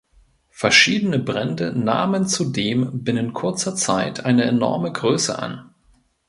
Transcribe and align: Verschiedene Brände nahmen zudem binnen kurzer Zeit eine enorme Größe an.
Verschiedene 0.49 1.19
Brände 1.19 1.77
nahmen 1.77 2.25
zudem 2.25 3.03
binnen 3.03 3.33
kurzer 3.33 3.75
Zeit 3.75 4.25
eine 4.25 4.45
enorme 4.45 4.91
Größe 4.91 5.37
an. 5.37 5.75